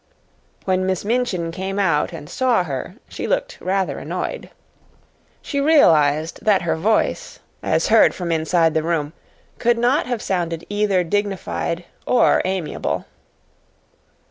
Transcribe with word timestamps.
When 0.65 0.87
Miss 0.87 1.05
Minchin 1.05 1.51
came 1.51 1.77
out 1.77 2.11
and 2.11 2.27
saw 2.27 2.63
her, 2.63 2.95
she 3.07 3.27
looked 3.27 3.59
rather 3.61 3.99
annoyed. 3.99 4.49
She 5.43 5.61
realized 5.61 6.43
that 6.43 6.63
her 6.63 6.75
voice, 6.75 7.37
as 7.61 7.89
heard 7.89 8.15
from 8.15 8.31
inside 8.31 8.73
the 8.73 8.81
room, 8.81 9.13
could 9.59 9.77
not 9.77 10.07
have 10.07 10.19
sounded 10.23 10.65
either 10.69 11.03
dignified 11.03 11.85
or 12.07 12.41
amiable. 12.45 13.05